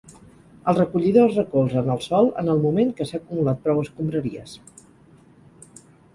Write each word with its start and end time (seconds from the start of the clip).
El 0.71 0.77
recollidor 0.77 1.29
es 1.31 1.37
recolza 1.39 1.77
en 1.85 1.91
el 1.97 2.01
sòl 2.05 2.31
en 2.45 2.49
el 2.55 2.63
moment 2.65 2.95
que 3.01 3.07
s'ha 3.11 3.21
acumulat 3.21 3.63
prou 3.69 3.83
escombraries. 3.85 4.59